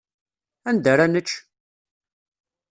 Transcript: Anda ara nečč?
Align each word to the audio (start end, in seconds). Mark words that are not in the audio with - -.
Anda 0.69 0.89
ara 0.93 1.05
nečč? 1.09 1.29